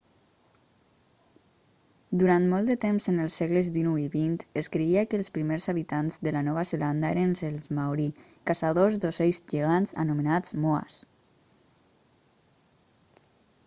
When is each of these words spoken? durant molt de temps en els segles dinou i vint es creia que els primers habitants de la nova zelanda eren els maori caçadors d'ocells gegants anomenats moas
durant 2.23 2.47
molt 2.53 2.69
de 2.71 2.77
temps 2.85 3.05
en 3.11 3.19
els 3.25 3.35
segles 3.41 3.67
dinou 3.75 3.99
i 4.03 4.07
vint 4.15 4.37
es 4.61 4.69
creia 4.77 5.03
que 5.11 5.19
els 5.23 5.29
primers 5.35 5.67
habitants 5.75 6.17
de 6.29 6.33
la 6.39 6.43
nova 6.49 6.63
zelanda 6.71 7.11
eren 7.17 7.37
els 7.51 7.69
maori 7.81 8.07
caçadors 8.51 8.99
d'ocells 9.05 9.43
gegants 9.55 9.95
anomenats 10.07 10.57
moas 10.67 10.99